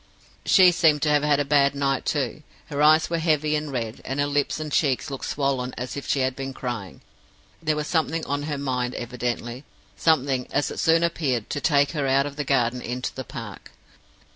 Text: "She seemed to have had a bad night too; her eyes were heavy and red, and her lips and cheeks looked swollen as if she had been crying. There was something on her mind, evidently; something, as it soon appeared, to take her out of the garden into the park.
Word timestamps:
"She 0.47 0.71
seemed 0.71 1.03
to 1.03 1.09
have 1.09 1.21
had 1.21 1.39
a 1.39 1.45
bad 1.45 1.75
night 1.75 2.07
too; 2.07 2.41
her 2.71 2.81
eyes 2.81 3.07
were 3.11 3.19
heavy 3.19 3.55
and 3.55 3.71
red, 3.71 4.01
and 4.03 4.19
her 4.19 4.25
lips 4.25 4.59
and 4.59 4.71
cheeks 4.71 5.11
looked 5.11 5.25
swollen 5.25 5.75
as 5.77 5.95
if 5.95 6.07
she 6.07 6.21
had 6.21 6.35
been 6.35 6.55
crying. 6.55 7.01
There 7.61 7.75
was 7.75 7.85
something 7.85 8.25
on 8.25 8.41
her 8.49 8.57
mind, 8.57 8.95
evidently; 8.95 9.63
something, 9.95 10.47
as 10.51 10.71
it 10.71 10.79
soon 10.79 11.03
appeared, 11.03 11.51
to 11.51 11.61
take 11.61 11.91
her 11.91 12.07
out 12.07 12.25
of 12.25 12.35
the 12.35 12.43
garden 12.43 12.81
into 12.81 13.13
the 13.13 13.23
park. 13.23 13.73